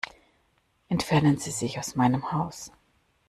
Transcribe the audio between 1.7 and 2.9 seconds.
aus meinem Haus.